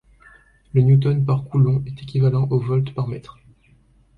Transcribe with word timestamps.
Le 0.73 0.81
newton 0.81 1.23
par 1.25 1.43
coulomb 1.43 1.83
est 1.85 2.01
équivalent 2.01 2.47
au 2.49 2.59
volt 2.59 2.91
par 2.95 3.07
mètre. 3.07 3.37